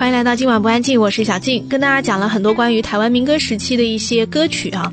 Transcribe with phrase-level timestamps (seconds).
[0.00, 4.90] 欢迎来到今晚不安静，我是小静，跟大家讲了很多关于台湾民歌时期的一些歌曲啊，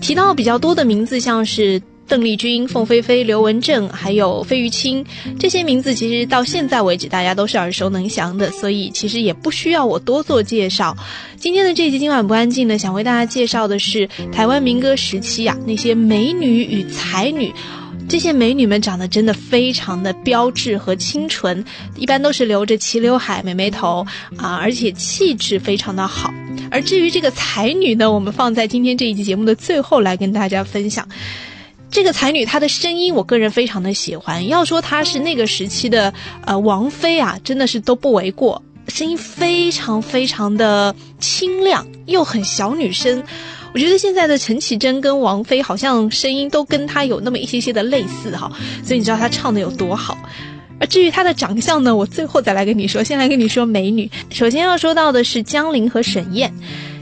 [0.00, 5.04] 提到比较多的名字，像是邓丽君、凤飞飞、刘文正，还有费玉清，
[5.38, 10.96] 这些名字其实到现在为止大家都是耳熟能详的，所以其实也不需要我多做介绍。
[11.36, 17.52] 今天的这集今晚不安静呢，想为大家介绍的是台湾民歌时期啊那些美女与才女。
[18.08, 21.62] 这些美女们长得真的非常的标致和清纯，
[21.94, 24.06] 一般都是留着齐刘海、美眉头
[24.38, 26.32] 啊，而且气质非常的好。
[26.70, 31.06] 而至于这个才女呢，我们放在今天这一集节目的最后来跟大家分享。
[31.90, 34.48] 这个才女她的声音，我个人非常的喜欢。
[34.48, 36.12] 要说她是那个时期的
[36.44, 38.62] 呃王菲啊，真的是都不为过。
[38.88, 43.22] 声音非常非常的清亮，又很小女生。
[43.74, 48.50] 我觉得现在的陈绮贞跟王菲好像声音都跟她有那么一些些的类似哈，
[48.82, 50.16] 所以你知道她唱的有多好。
[50.80, 53.02] 而至于她的长相呢，我最后再来跟你说。
[53.02, 56.52] 先来跟你说美女，首先要说到的是江玲和沈燕。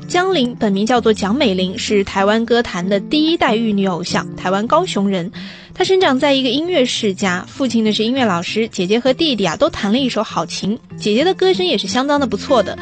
[0.09, 5.31] 江玲本名叫做蒋美玲，是台湾歌坛的第一代玉女偶像，台湾高雄人。
[5.75, 12.79] 她生长在一个音乐世家，父亲呢是音乐老师，姐姐和弟弟啊都弹了一手好琴，姐姐的歌声也是相当的不错的。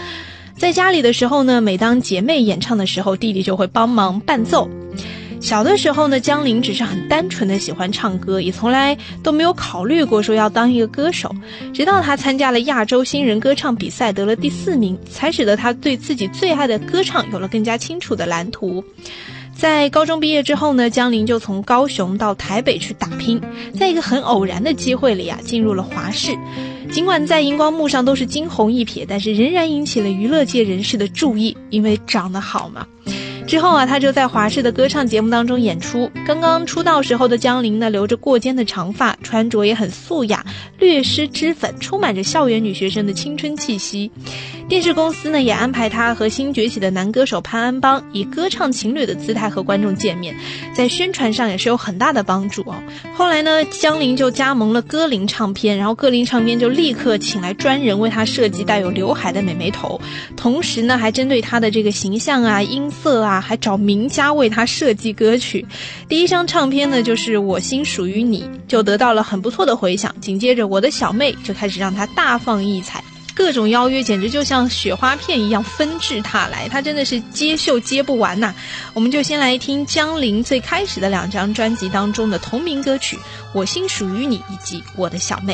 [0.56, 4.68] 在家里的时候呢，每当姐妹演唱的时候，弟弟就会帮忙伴奏。
[5.40, 11.34] 小的时候呢，江玲只是很单纯的喜欢唱歌，也从来都没有考虑过说要当一个歌手。
[11.74, 18.82] 直到他参加了亚洲新人歌唱比赛，得了第四名，才使得他对自己最爱的歌唱有了更加清楚的蓝图。
[19.56, 23.40] 在高中毕业之后呢，江玲就从高雄到台北去打拼，
[23.78, 26.36] 在一个很偶然的机会里啊，进入了华视。
[26.92, 32.86] 尽管在荧光幕上都是惊鸿一瞥，但是仍然引起了娱乐界人士的注意，因为长得好嘛。
[33.46, 36.10] 之后啊，他就在华视的歌唱节目当中演出。
[36.26, 40.44] 刚刚出道时候的江玲呢，留着过肩的长发，穿着也很素雅，
[40.78, 44.10] 略施脂粉，充满着校园女学生的青春气息。
[44.66, 50.34] 电视公司呢，也安排他和新崛起的男歌手潘安邦以歌唱情侣的姿态和观众见面，
[50.74, 52.74] 在宣传上也是有很大的帮助哦。
[53.14, 60.00] 后来呢，江玲就加盟了歌林唱片，然后歌林唱片就立刻请来专人为他设计带有刘海的美眉头，
[60.34, 65.64] 同时呢，还针对他的这个形象啊、音色啊，还找名家为他设计歌曲。
[66.08, 70.14] 第一张唱片呢，就是《我心属于你》，就得到了很不错的回响。
[70.20, 73.02] 紧接着，《我的小妹》就开始让他大放异彩。
[73.36, 78.54] 各种邀约简直就像雪花片一样纷至沓来，他真的是接秀接不完呐！
[78.92, 83.16] 我们就先来听江玲最开始的两张专辑当中的同名歌曲
[83.52, 85.52] 《我心属于你》以及《我的小妹》。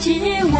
[0.00, 0.08] 借
[0.44, 0.54] 我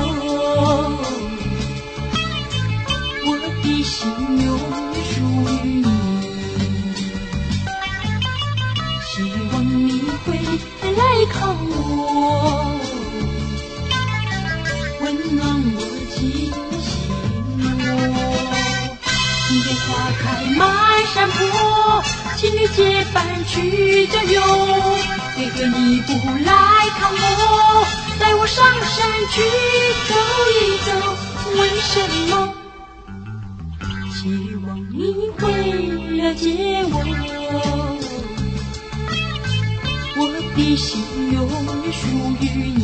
[3.24, 3.44] 我的
[3.82, 3.98] 心，
[4.44, 5.16] 永远属
[5.48, 5.88] 于你。
[9.08, 9.12] 希
[9.50, 9.88] 望你
[10.26, 10.28] 会
[10.92, 11.02] 来
[11.32, 11.32] 看
[11.70, 11.72] 我，
[15.00, 15.02] 温
[15.34, 15.40] 暖
[15.74, 15.76] 我，
[16.14, 16.18] 记
[16.84, 16.88] 心
[17.80, 17.90] 窝。
[19.50, 19.56] 迎
[19.86, 19.88] 花
[20.20, 20.22] 开
[20.54, 20.60] 满
[21.14, 21.40] 山坡，
[22.36, 22.78] 情侣结
[23.14, 24.36] 伴去郊游。
[25.38, 26.08] 为何你不
[26.44, 26.50] 来
[26.98, 27.79] 看我？
[28.50, 28.96] 上山
[29.30, 29.34] 去
[30.08, 30.10] 走
[30.56, 30.88] 一走。
[31.58, 31.92] 为什
[32.28, 32.32] 么？
[34.12, 34.18] 希
[34.66, 34.98] 望你
[35.38, 35.40] 会
[36.16, 36.44] 了解
[36.90, 36.94] 我。
[40.16, 40.20] 我
[40.54, 40.88] 的心
[41.32, 41.98] 永远属
[42.40, 42.44] 于
[42.76, 42.78] 你，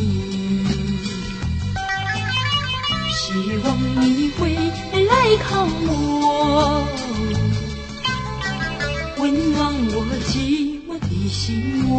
[3.13, 3.19] 希
[3.65, 3.67] 望
[4.01, 4.05] 你
[4.39, 4.41] 会
[5.05, 5.13] 来
[5.45, 5.47] 看
[5.87, 5.91] 我，
[9.19, 9.23] 温
[9.53, 9.57] 暖
[9.93, 9.95] 我
[10.27, 10.35] 寂
[10.87, 11.45] 寞的心
[11.91, 11.93] 窝。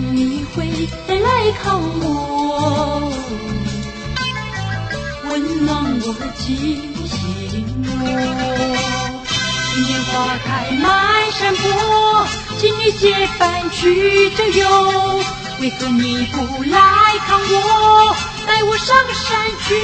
[0.00, 0.56] 你会
[1.08, 3.10] 来看我，
[5.28, 5.30] 温
[5.66, 5.68] 暖
[6.00, 6.42] 我寂
[6.94, 7.90] 寞心窝。
[9.74, 10.12] 今年花
[10.44, 10.48] 开
[10.80, 10.86] 满
[11.32, 11.62] 山坡，
[12.58, 13.02] 情侣结
[13.38, 15.20] 伴去郊游，
[15.60, 16.78] 为何你不来
[17.26, 18.14] 看我？
[18.46, 18.76] 带我？
[18.78, 19.26] 上山
[19.66, 19.74] 去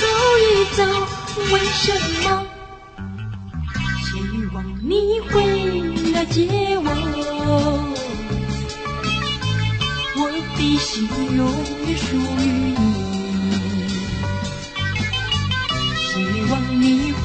[0.00, 0.04] 走
[0.38, 0.44] 一
[0.76, 0.78] 走，
[1.52, 1.82] 为什
[2.22, 2.24] 么？
[4.04, 4.08] 希
[4.54, 5.32] 望你会
[6.12, 6.36] 来接
[6.78, 6.88] 我，
[10.96, 11.04] 心
[11.36, 11.44] 永远
[11.98, 12.74] 属于你
[15.98, 16.08] 希
[16.50, 17.24] 望你回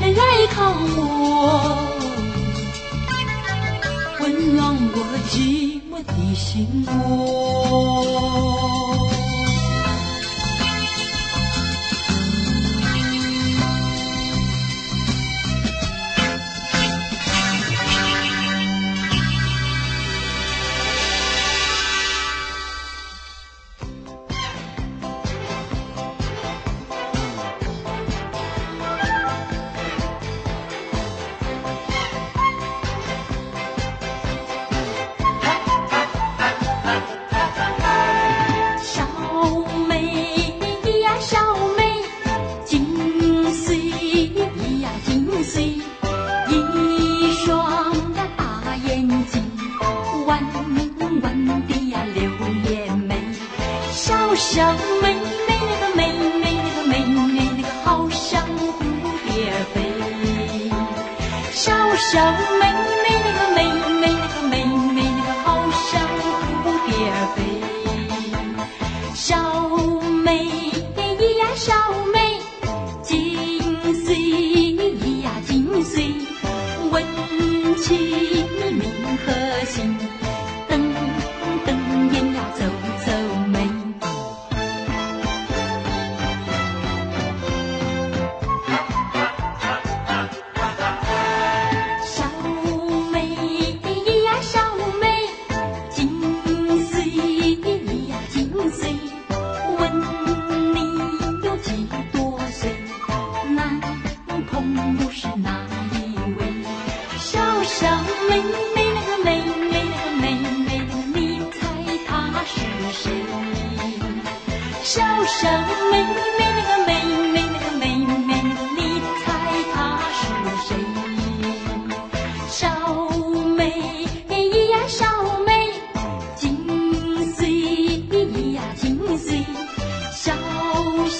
[0.00, 0.08] 来
[0.48, 0.56] 看
[0.96, 0.98] 我
[4.20, 4.22] 温
[4.56, 4.58] 暖
[4.94, 4.96] 我
[5.28, 5.36] 寂
[5.90, 6.48] 寞的心
[6.86, 6.88] 窝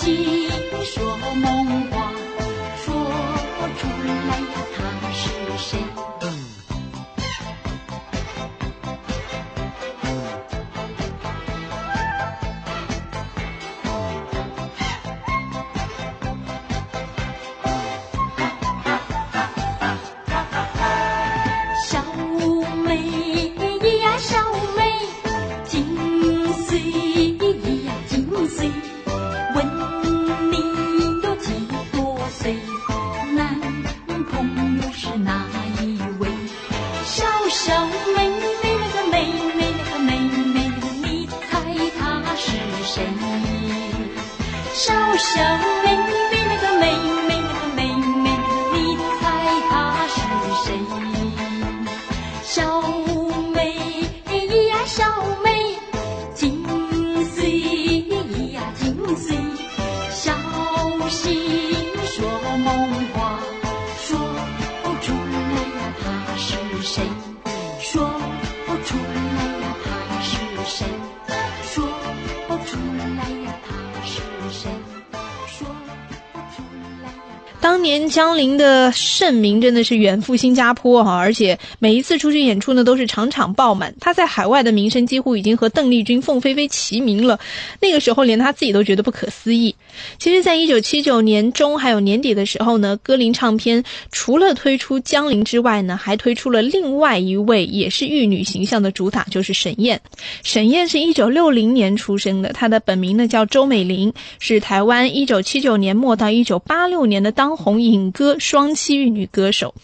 [0.00, 0.39] 当
[78.10, 83.94] 江玲的盛名真的是远赴新加坡哈，而且每一次出去演出呢都是场场爆满。
[83.98, 87.40] 她在海外的名声几乎已经和邓丽君、凤飞飞齐名了。
[87.80, 89.74] 那个时候连她自己都觉得不可思议。
[90.18, 100.00] 其实，在一九七九年中还有年底的时候呢，歌林唱片除了推出江玲之外呢，还推出了另外一位也是玉女形象的主打，就是沈燕。
[100.42, 107.30] 沈燕是一九六零年出生的，她的本名呢叫周美玲，是台湾一九七九年末到一九八六年的。
[107.30, 109.74] 当红影歌双栖玉女歌手，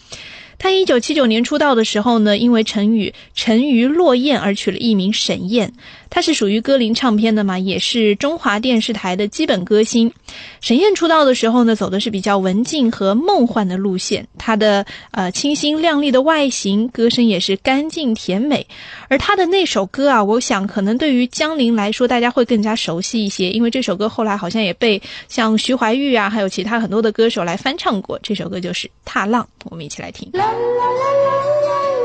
[0.58, 5.72] 她一九七九年出道的时候呢，因为成语“沉鱼落雁”而取了一名沈雁。
[6.08, 10.12] 她是属于歌林唱片的嘛，也是中华电视台的基本歌星。
[10.60, 14.26] 沈燕出道的时候呢，走的是比较文静和梦幻的路线。
[14.38, 18.66] 她的呃清新亮丽的外形，歌声也是干净甜美。
[19.08, 28.18] 而她的那首歌啊，我想可能对于江玲来说，大家会更加熟悉一些，因为这首歌后来好像也被像徐怀钰啊，还有其他很多的歌手来翻唱过。
[28.22, 30.28] 这首歌就是《踏浪》，我们一起来听。
[30.32, 30.56] 啦啦啦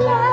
[0.05, 0.30] 啦啦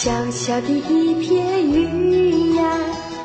[0.00, 2.62] 小小的一片云呀，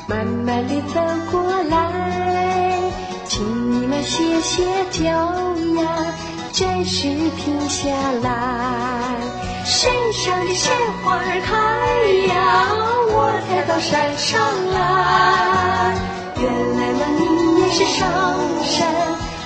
[0.07, 0.99] 慢慢地走
[1.29, 1.39] 过
[1.69, 2.81] 来，
[3.27, 5.85] 请你们歇歇脚呀，
[6.51, 7.91] 暂时停下
[8.23, 9.15] 来。
[9.63, 11.55] 山上的鲜花开
[12.33, 12.65] 呀，
[13.07, 14.41] 我才到山上
[14.73, 15.95] 来。
[16.41, 17.69] 原来嘛，你也。
[17.71, 18.01] 是上
[18.63, 18.91] 山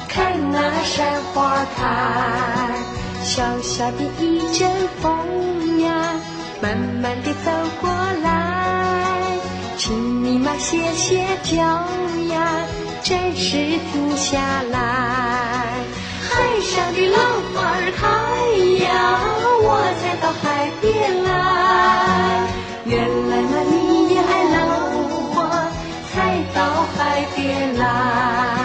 [0.07, 2.73] 看那山花开。
[3.21, 5.91] 小小的一阵风呀，
[6.67, 7.89] 慢慢地走过
[8.21, 8.27] 来，
[9.77, 12.65] 请你嘛歇歇脚呀，
[13.01, 13.55] 暂时
[13.89, 14.37] 停下
[14.69, 14.77] 来。
[16.27, 17.17] 海上的浪
[17.53, 18.05] 花开
[18.83, 19.17] 呀，
[19.63, 21.29] 我才到海边来。
[22.83, 24.67] 原来嘛你也爱浪
[25.31, 25.37] 花，
[26.11, 28.56] 才到海边来。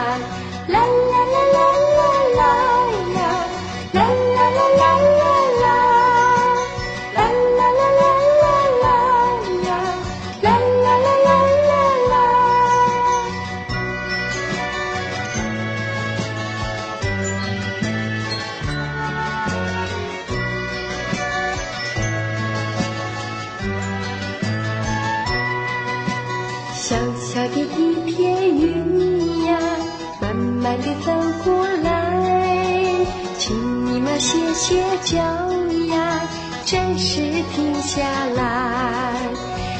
[35.04, 36.21] 脚呀，
[36.64, 37.21] 暂时
[37.54, 38.02] 停下
[38.37, 39.14] 来。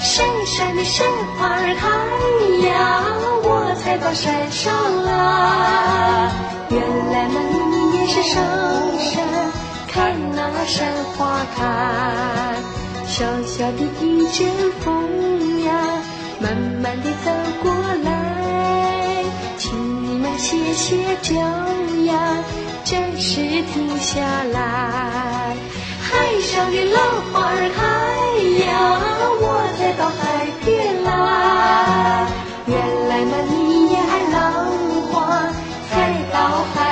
[0.01, 1.07] 山上的山
[1.39, 1.89] 花儿开
[2.67, 3.03] 呀，
[3.45, 4.73] 我才到山上
[5.05, 6.31] 来。
[6.71, 6.81] 原
[7.13, 8.43] 来嘛，你也是上
[8.99, 9.25] 山
[9.89, 11.61] 看那山花开。
[13.07, 14.49] 小小的一阵
[14.81, 15.73] 风呀，
[16.41, 17.31] 慢慢地走
[17.63, 19.25] 过来，
[19.57, 19.71] 请
[20.03, 21.35] 你们歇歇脚
[22.07, 22.13] 呀，
[22.93, 23.41] 暂时
[23.73, 24.21] 停下
[24.53, 25.57] 来。
[26.03, 26.11] 海
[26.43, 27.01] 上的浪
[27.33, 27.81] 花儿开
[28.67, 28.71] 呀，
[29.41, 29.45] 我
[29.79, 30.21] 才到海
[30.63, 31.09] 边来。
[32.67, 32.77] 原
[33.09, 34.37] 来嘛，你也爱浪
[35.11, 35.17] 花，
[35.89, 35.91] 才
[36.35, 36.37] 到
[36.75, 36.92] 海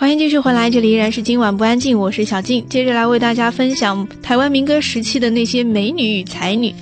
[0.00, 6.72] 欢迎继续回来，这里依然是今晚不安静，我是小静，接着来为大家分享台湾民歌时期的那些美女与才女。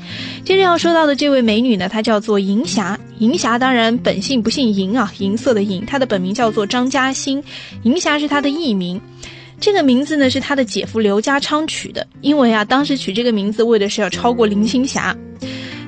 [0.44, 3.00] 接着要说到的这位美女呢，她叫做银霞。
[3.20, 7.42] 银霞当然本姓不姓银啊，银色的银，她的本名叫做张嘉欣，
[7.84, 9.00] 银霞是她的艺名。
[9.58, 15.16] 这个名字呢是她的姐夫刘家昌取的，因为啊，当时取这个名字为的是要超过林青霞。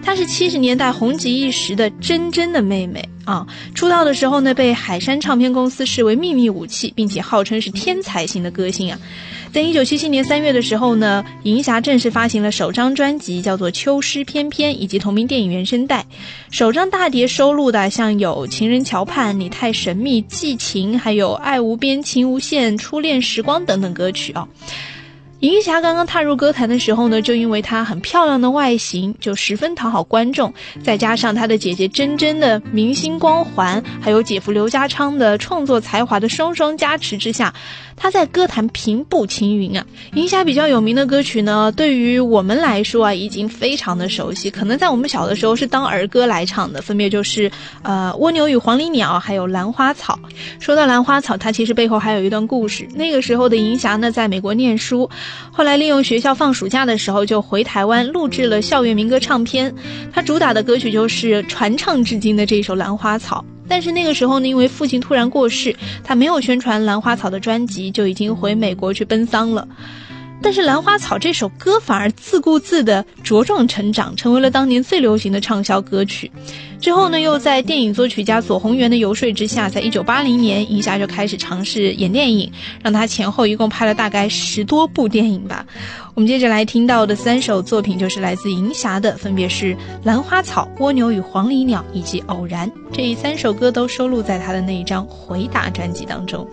[0.08, 3.46] 她是七十年代红极一时的珍珍的妹妹啊。
[3.74, 8.98] 出道的时候呢，被海山唱片公司视为秘密武器，并且号称是天才型的歌星啊。
[9.52, 16.06] 在一九七七年三月的时候呢，银霞正式发行了首张专辑，叫做《秋诗翩翩》，以及同名电影原声带。
[16.50, 24.48] 首张大碟收录的像有《情人桥畔》《你太神秘》《寄情》，还有《爱无边情无限》《初恋时光》等等歌曲啊。
[25.40, 30.52] 银霞刚刚踏入歌坛的时候呢，就因为她很漂亮的外形，就十分讨好观众，
[30.82, 37.54] 再加上她的姐姐珍珍的明星光环，还有姐夫刘家昌的创作才华的双双加持之下，
[37.94, 39.86] 她在歌坛平步青云啊。
[40.14, 47.48] 银霞比较有名的歌曲呢，对于我们来说啊，已经非常的熟悉，可能在我们小的时候是当儿歌来唱的，分别就是
[47.82, 50.18] 呃《蜗牛与黄鹂鸟》，还有《兰花草》。
[50.58, 52.88] 说到兰花草，它其实背后还有一段故事。
[52.96, 55.08] 那个时候的银霞呢，在美国念书。
[55.50, 59.74] 后来利用学校放暑假的时候，就回台湾录制了校园民歌唱片。
[60.12, 63.44] 他主打的歌曲就是传唱至今的这首《兰花草》。
[63.68, 69.66] 但是那个时候呢，因为父亲突然过世，他没有宣传《兰花草》的专辑，就已经回美国去奔丧了。
[70.40, 76.30] 但是《兰花草》这首歌反而自顾自地茁壮成长，成为了当年最流行的畅销歌曲。
[76.80, 82.50] 之后呢，又在电影作曲家左宏元的游说之下，在一九八零年，银霞就开始尝试演电影，
[82.82, 85.66] 让他前后一共拍了大概十多部电影吧。
[86.14, 92.68] 我们接着来听到的三首作品，就是来自银霞的，分别是《兰花草》《蜗牛与黄鹂鸟》以及《偶然》。
[92.92, 96.46] 这三首歌都收录在他的那一张《回答》专辑当中。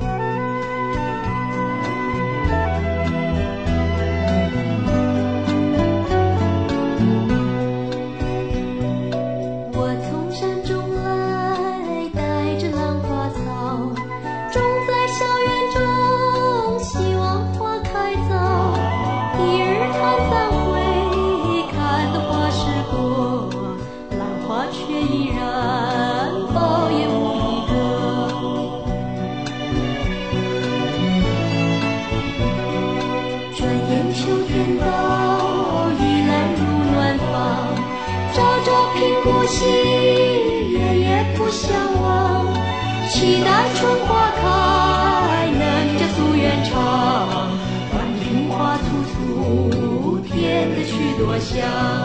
[51.36, 52.05] 我想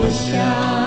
[0.00, 0.77] 我想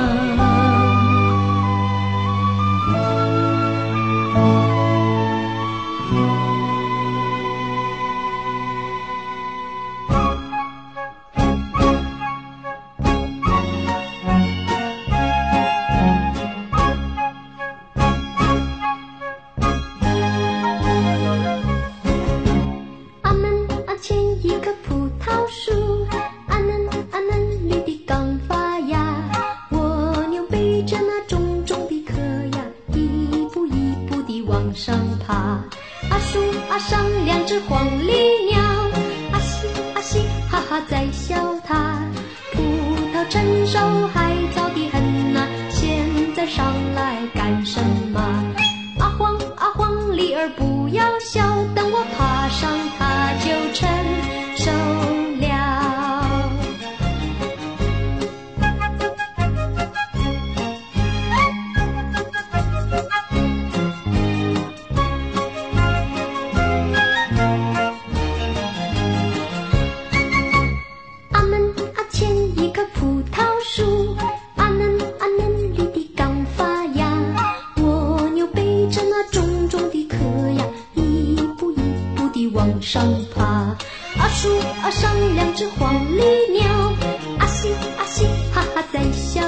[82.62, 83.76] 往上爬。
[84.20, 84.48] 阿树
[84.84, 86.22] 阿上两只黄鹂
[86.52, 86.94] 鸟。
[87.40, 89.42] 阿嘻阿嘻哈哈在笑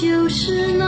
[0.00, 0.87] 就是那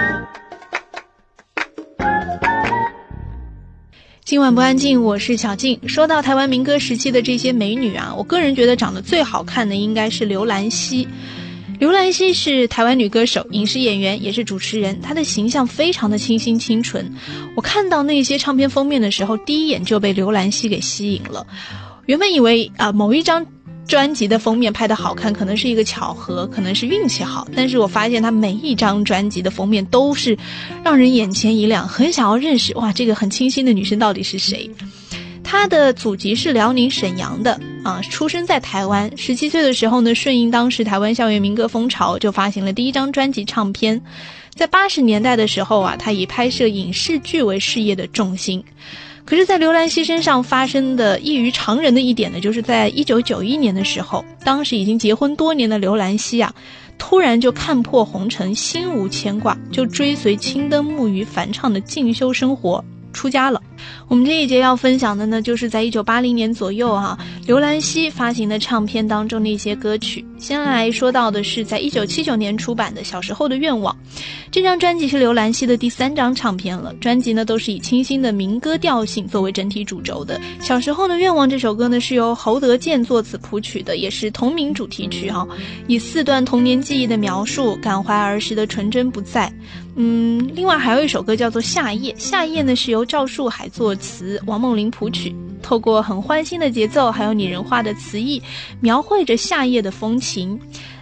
[4.31, 5.77] 今晚不安静，我是小静。
[5.89, 11.05] 说到台湾民歌时期的这些美女啊，我个人觉得长得最好看的应该是刘兰希。
[11.79, 15.01] 刘兰希是台湾女歌手、影视演员，也是主持人。
[15.01, 17.13] 她的形象非常的清新清纯。
[17.57, 21.45] 我看到那些唱片封面的时候，第一眼就被刘兰希给吸引了。
[22.05, 23.45] 原本以为啊，某一张。
[23.87, 27.47] 专辑的封面拍的好看，可能是一个巧合，可能是运气好。
[27.55, 30.37] 但是我发现他每一张专辑的封面都是
[30.83, 32.75] 让人眼前一亮，很想要认识。
[32.77, 34.69] 哇，这个很清新的女生到底是谁？
[35.43, 39.11] 她的祖籍是辽宁沈阳的啊，出生在台湾。
[39.17, 43.99] 十七岁的时候呢，顺应当时台湾校园民歌风潮，就发行了第一张专辑唱片。
[44.53, 48.63] 在八十年代的时候啊，他以拍摄影视剧为事业的重心。
[49.23, 56.53] 可是，在刘兰希身上发生的异于常人的一点呢，就是在一九九一年的时候，当时已经结婚多年的刘兰希啊，
[56.97, 62.83] 突然就看破红尘，心无牵挂，就追随青灯沐雨梵唱的进修生活。
[63.13, 63.61] 出家了。
[64.07, 70.25] 我们这一节要分享的呢，就是在一九八零年左右哈，刘兰希发行的唱片当中的一些歌曲。
[70.37, 73.93] 先来说到的是在一九七九年出版的《小时候的愿望》，
[74.51, 76.93] 这张专辑是刘兰希的第三张唱片了。
[76.95, 80.39] 专辑呢都是以清新的民歌调性作为整体主轴的。
[80.65, 85.47] 《小时候的愿望》这首歌呢是由侯德健作词谱曲的，也是同名主题曲哈，
[85.87, 89.51] 以四段童年记忆的描述，感怀儿时的纯真不在。
[89.95, 98.41] 嗯，另外还有一首歌叫做《夏夜》，《夏夜》呢是由赵树海作词，王梦玲谱曲，透过很欢欣的节奏，还有拟人化的词意，
[98.79, 100.59] 描绘着夏夜的风情。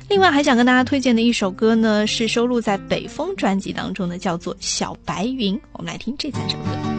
[0.07, 5.55] 另外，还想跟大家推荐的一首歌呢，是收录在《北风》专辑当中的，叫做《小白云》。
[5.73, 6.98] 我们来听这三首歌。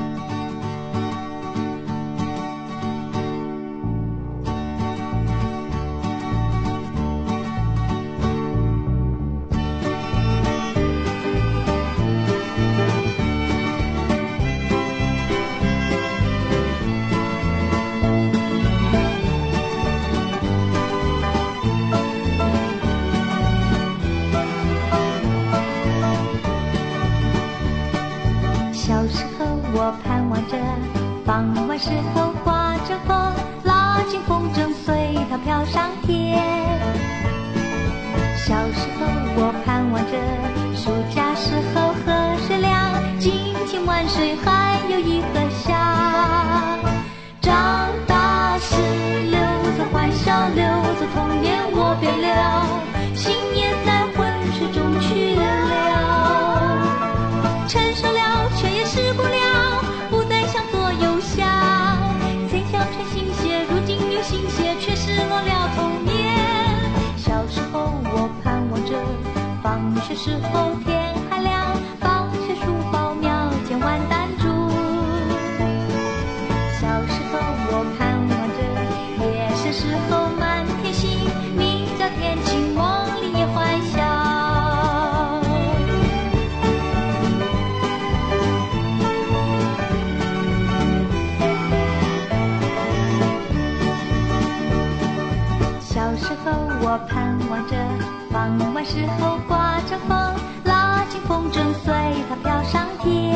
[101.53, 101.93] 正随
[102.29, 103.33] 它飘上天。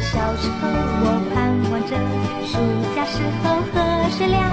[0.00, 0.68] 小时候
[1.02, 1.36] 我盼
[1.70, 1.96] 望着
[2.44, 2.58] 暑
[2.94, 4.49] 假时候和时了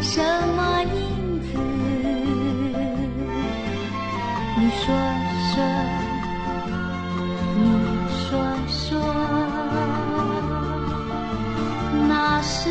[0.00, 0.22] 什
[0.56, 1.46] 么影子？
[4.56, 4.84] 你说
[5.54, 5.56] 说，
[7.54, 7.58] 你
[8.28, 8.28] 说
[8.66, 8.90] 说，
[12.08, 12.10] 那
[12.42, 12.70] 是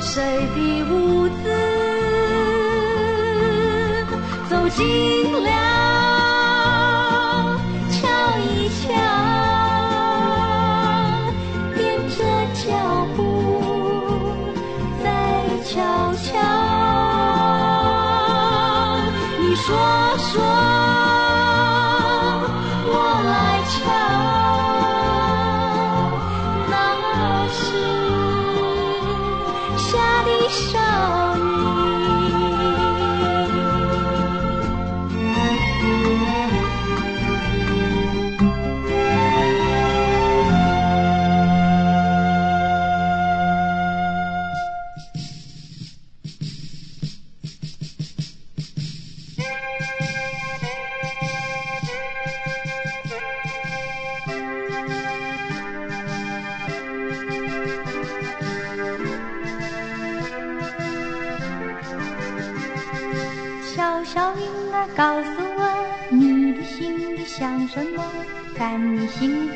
[0.00, 0.12] 谁
[0.54, 0.56] 的
[0.90, 0.92] 舞
[1.28, 1.44] 姿？
[4.48, 4.82] 走进
[5.32, 5.67] 了。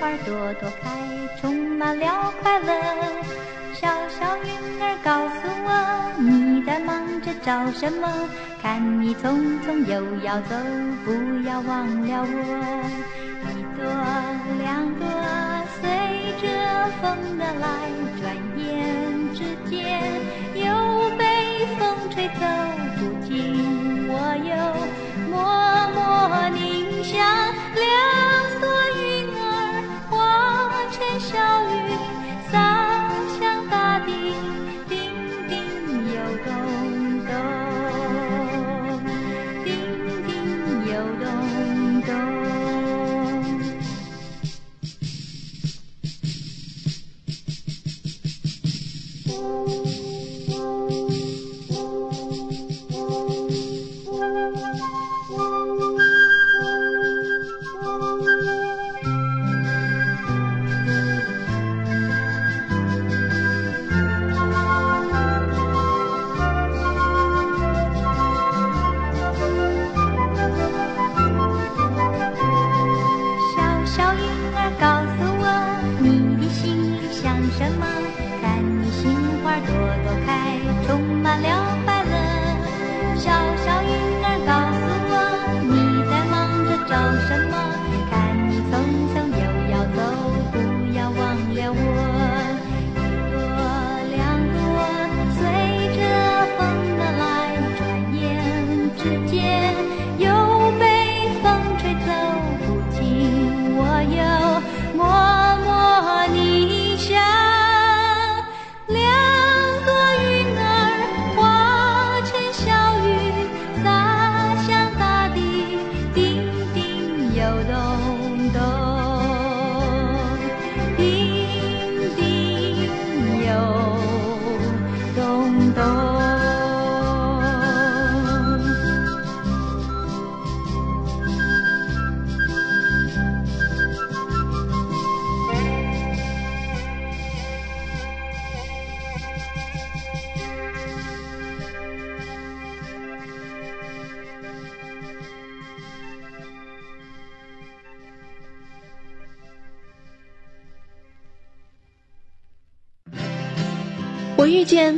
[0.03, 0.91] 花朵朵开，
[1.41, 2.75] 充满了快乐。
[3.73, 5.71] 小小云儿告诉我，
[6.19, 8.09] 你在忙着找什么？
[8.61, 10.57] 看你匆匆又要走，
[11.05, 11.13] 不
[11.49, 12.35] 要忘了我。
[13.55, 13.87] 一朵
[14.59, 15.07] 两朵，
[15.81, 15.87] 随
[16.43, 16.51] 着
[17.01, 17.71] 风的来，
[18.21, 18.67] 转眼
[19.33, 20.03] 之间
[20.57, 20.67] 又
[21.17, 22.43] 被风吹走
[22.99, 23.31] 不尽。
[24.09, 24.13] 我
[24.51, 24.51] 又
[25.31, 25.39] 默
[25.95, 26.03] 默
[26.51, 26.61] 凝
[27.05, 28.22] 想，两朵云儿
[31.19, 31.82] 笑语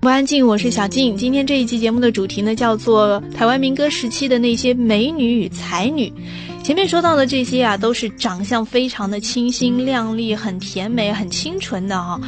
[0.00, 1.14] 不安静，我是小静。
[1.14, 6.10] 今天这一期节目的主题呢，叫做台湾民歌时期的那些美女与才女。
[6.64, 12.18] 前面说到的这些啊，都是长相非常的清新亮丽、很甜美、很清纯的哈、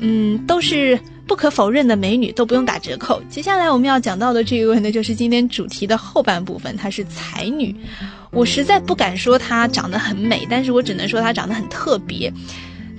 [0.00, 3.22] 嗯，都是不可否认的美女，都不用打折扣。
[3.30, 7.74] 接下来我们要讲到的这一位呢，就是今天主题的后半部分，她是才女。
[8.32, 12.30] 我实在不敢说她长得很美，但是我只能说她长得很特别。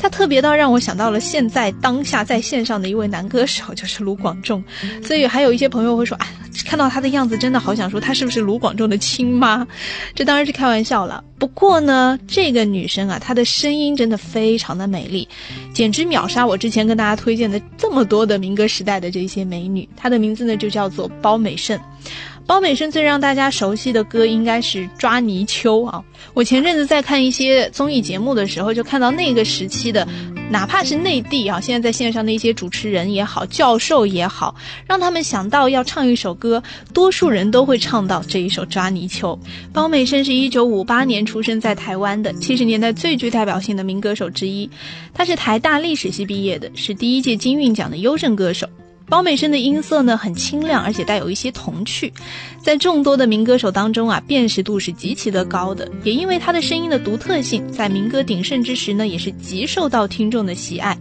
[0.05, 4.63] 她特别到让我想到了现在当下在线上的一位男歌手，就是卢广仲。
[5.01, 6.27] 所以还有一些朋友会说，哎，
[6.63, 9.65] 看到他的样子，真的好想说他是不是卢广仲的亲妈？
[10.13, 11.23] 这当然是开玩笑了。
[11.39, 15.27] 不过呢，这个女生啊，她的声音真的非常的美丽，
[15.73, 19.89] 简直秒杀我之前跟大家推荐的这么多的民歌时代的这些美女。
[19.97, 21.79] 她的名字呢就叫做包美胜。
[22.47, 26.03] 包美生最让大家熟悉的歌应该是《抓泥鳅》啊。
[26.33, 30.07] 我前阵子在看一些综艺节目的时候，就看到那个时期的。
[30.47, 34.53] 哪怕是内地啊，现在在线上的一些主持人也好，教授也好，
[34.85, 36.61] 让他们想到要唱一首歌，
[36.93, 39.35] 多数人都会唱到这一首《抓泥鳅》。
[39.73, 44.69] 包美生是一九五八年出生在台湾的，七十年代最具代表性的民歌手之一。
[45.15, 48.67] 他是台大历史系毕业的，是第一届金韵奖的优胜歌手。
[49.07, 52.11] 包美生的音色呢很清亮，而且带有一些童趣，
[52.61, 55.89] 在众多的民歌手当中啊，辨识度是极其的高的。
[56.03, 60.97] 也因为他的声音的独特性，在民歌鼎盛之时呢，也是极受到听众的喜爱。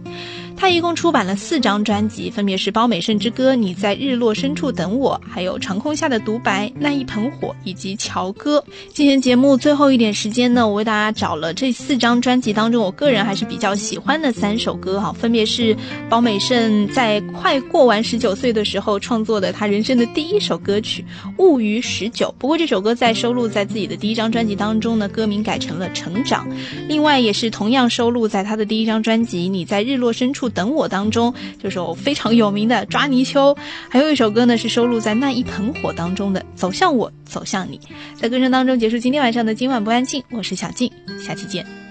[0.57, 8.63] 他一共出版了四张专辑，分别是《包美胜之歌》、《你在日落深处等我》、还有《长空下的独白》、《那一盆火》以及《乔歌》。
[8.93, 15.75] 今天节目最后一点时间呢，我为大家找了这四张专辑当中，我个人还是比较喜欢的三首歌哈，分别是
[16.09, 21.03] 包美胜在快过完十九岁的时候创作的他人生的第一首歌曲
[21.37, 22.27] 《物语十九》。
[22.39, 26.49] 不过这首歌在收录在自己的第一张专辑当中呢，歌名改成了《成长》。
[26.87, 30.44] 另外也是同样收录在他的第一张专辑《你在日落深处》。
[30.49, 33.55] 等我当中，这首非常有名的《抓泥鳅》，
[33.89, 37.77] 还有一首歌呢，是收录在那一盆火当中的《走向我，走向你》。
[38.19, 40.91] 在歌声当中结束今天晚上的今晚不安静，我是小静，
[41.25, 41.84] 下期见。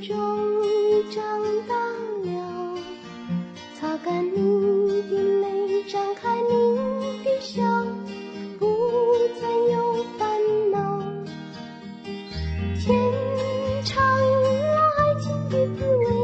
[0.00, 1.22] 终于长
[1.66, 1.74] 大
[2.24, 2.78] 了，
[3.78, 7.62] 擦干你的泪，张开你的笑，
[8.58, 8.66] 不
[9.40, 10.28] 再有烦
[10.70, 10.76] 恼。
[12.74, 12.84] 天
[13.84, 14.46] 长了，
[14.98, 16.15] 爱情的滋味。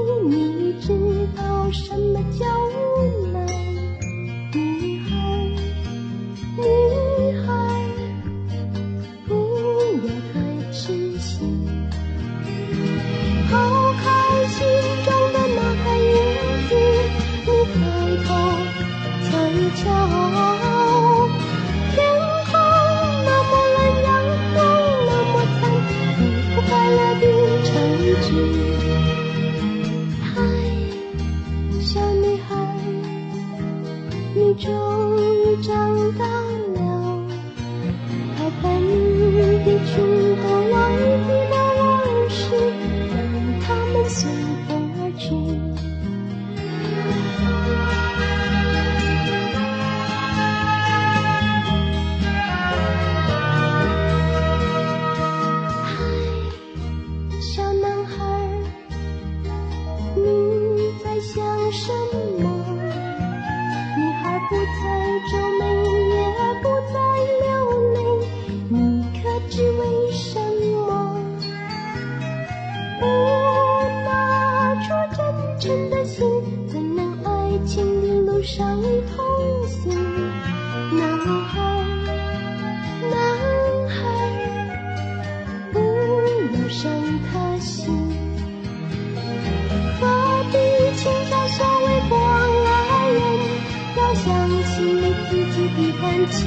[95.77, 96.41] 的感情，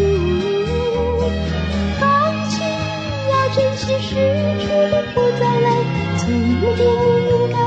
[1.99, 2.03] 感
[2.49, 2.53] 情
[3.29, 4.09] 要珍惜，失
[4.59, 5.67] 去的不再来。
[6.17, 6.81] 聪明的你
[7.29, 7.64] 应该。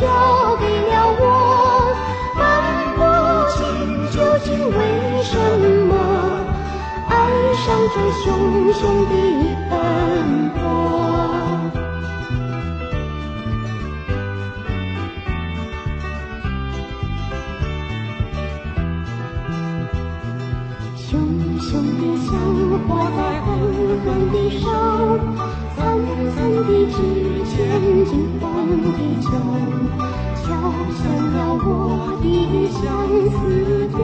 [0.00, 1.22] 交给了我，
[2.34, 2.38] 分
[2.96, 3.00] 不
[3.52, 3.58] 清
[4.10, 4.14] 究
[4.44, 4.78] 竟为
[5.22, 5.32] 什
[5.88, 5.90] 么
[7.08, 7.12] 爱
[7.54, 7.64] 上
[7.94, 8.24] 这熊
[8.72, 9.12] 熊的
[9.70, 9.72] 灯
[10.54, 10.58] 火。
[20.96, 21.02] 熊
[21.60, 22.28] 熊的香
[22.88, 23.48] 火在纷
[24.04, 24.64] 纷地烧，
[25.76, 25.78] 层
[26.34, 26.36] 层
[26.66, 26.96] 的纸
[27.46, 27.52] 钱
[28.06, 28.44] 金黄
[28.82, 28.84] 的
[29.22, 29.26] 酒。
[30.96, 31.68] 成了我
[32.22, 32.24] 的
[32.70, 32.82] 相
[33.30, 33.34] 思
[33.96, 33.98] 调，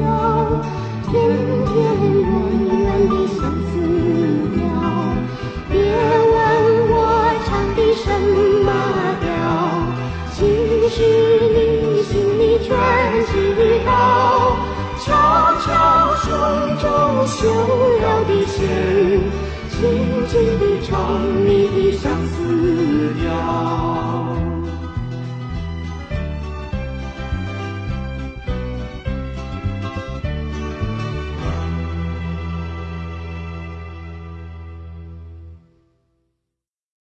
[1.06, 1.10] 天
[1.66, 1.72] 天
[2.20, 2.22] 圆
[2.66, 2.78] 圆
[3.08, 3.72] 的相思
[4.54, 4.58] 调。
[5.68, 6.34] 别问
[6.90, 6.92] 我
[7.46, 8.04] 唱的什
[8.64, 8.68] 么
[9.20, 9.24] 调，
[10.32, 10.38] 其
[10.90, 10.96] 实
[11.54, 11.58] 你
[12.02, 12.68] 心里全
[13.26, 13.32] 知
[13.86, 13.88] 道。
[15.02, 15.06] 悄
[15.60, 15.68] 悄
[16.16, 16.28] 胸
[16.78, 16.84] 中
[17.26, 17.38] 绣
[18.00, 18.58] 了的线，
[19.70, 19.78] 轻
[20.28, 20.90] 轻地唱
[21.46, 21.78] 你的。